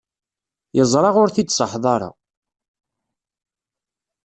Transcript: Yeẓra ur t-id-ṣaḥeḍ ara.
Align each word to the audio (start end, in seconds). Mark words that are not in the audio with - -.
Yeẓra 0.77 1.09
ur 1.21 1.29
t-id-ṣaḥeḍ 1.31 1.85
ara. 1.95 2.09